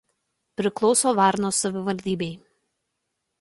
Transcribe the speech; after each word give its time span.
Priklauso 0.59 1.13
Varnos 1.19 1.59
savivaldybei. 1.63 2.33